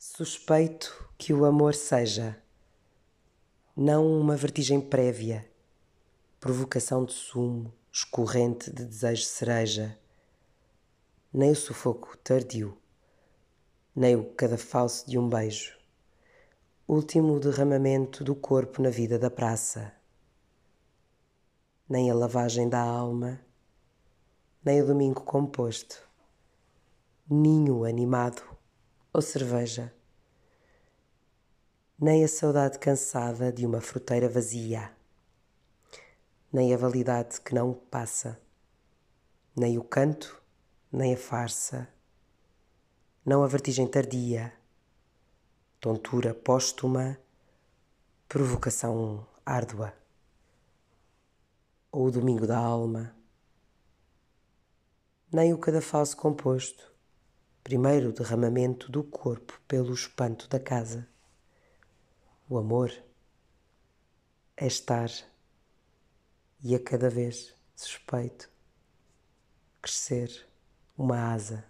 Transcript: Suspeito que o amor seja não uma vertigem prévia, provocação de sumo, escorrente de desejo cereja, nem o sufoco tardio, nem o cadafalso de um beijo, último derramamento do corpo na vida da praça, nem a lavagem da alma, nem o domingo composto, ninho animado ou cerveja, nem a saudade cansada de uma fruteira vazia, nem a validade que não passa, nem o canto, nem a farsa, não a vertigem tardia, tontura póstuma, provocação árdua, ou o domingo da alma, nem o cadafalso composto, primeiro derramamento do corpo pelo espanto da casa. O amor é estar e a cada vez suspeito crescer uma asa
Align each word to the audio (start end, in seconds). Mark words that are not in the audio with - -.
Suspeito 0.00 1.10
que 1.18 1.34
o 1.34 1.44
amor 1.44 1.74
seja 1.74 2.40
não 3.76 4.06
uma 4.06 4.36
vertigem 4.36 4.80
prévia, 4.80 5.50
provocação 6.38 7.04
de 7.04 7.12
sumo, 7.12 7.74
escorrente 7.90 8.70
de 8.70 8.84
desejo 8.84 9.24
cereja, 9.24 9.98
nem 11.32 11.50
o 11.50 11.56
sufoco 11.56 12.16
tardio, 12.18 12.78
nem 13.92 14.14
o 14.14 14.32
cadafalso 14.34 15.04
de 15.10 15.18
um 15.18 15.28
beijo, 15.28 15.76
último 16.86 17.40
derramamento 17.40 18.22
do 18.22 18.36
corpo 18.36 18.80
na 18.80 18.90
vida 18.90 19.18
da 19.18 19.28
praça, 19.28 19.92
nem 21.88 22.08
a 22.08 22.14
lavagem 22.14 22.68
da 22.68 22.80
alma, 22.80 23.40
nem 24.64 24.80
o 24.80 24.86
domingo 24.86 25.22
composto, 25.22 26.08
ninho 27.28 27.82
animado 27.82 28.57
ou 29.18 29.22
cerveja, 29.22 29.92
nem 31.98 32.22
a 32.22 32.28
saudade 32.28 32.78
cansada 32.78 33.52
de 33.52 33.66
uma 33.66 33.80
fruteira 33.80 34.28
vazia, 34.28 34.92
nem 36.52 36.72
a 36.72 36.76
validade 36.76 37.40
que 37.40 37.52
não 37.52 37.74
passa, 37.74 38.40
nem 39.56 39.76
o 39.76 39.82
canto, 39.82 40.40
nem 40.92 41.14
a 41.14 41.16
farsa, 41.16 41.88
não 43.26 43.42
a 43.42 43.48
vertigem 43.48 43.88
tardia, 43.88 44.52
tontura 45.80 46.32
póstuma, 46.32 47.18
provocação 48.28 49.26
árdua, 49.44 49.92
ou 51.90 52.06
o 52.06 52.10
domingo 52.12 52.46
da 52.46 52.56
alma, 52.56 53.16
nem 55.32 55.52
o 55.52 55.58
cadafalso 55.58 56.16
composto, 56.16 56.96
primeiro 57.68 58.14
derramamento 58.14 58.90
do 58.90 59.04
corpo 59.04 59.60
pelo 59.68 59.92
espanto 59.92 60.48
da 60.48 60.58
casa. 60.58 61.06
O 62.48 62.56
amor 62.56 62.90
é 64.56 64.66
estar 64.66 65.10
e 66.64 66.74
a 66.74 66.80
cada 66.80 67.10
vez 67.10 67.54
suspeito 67.76 68.48
crescer 69.82 70.48
uma 70.96 71.30
asa 71.30 71.62